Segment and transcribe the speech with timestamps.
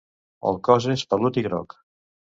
[0.51, 1.81] El cos és 'pelut' i groc.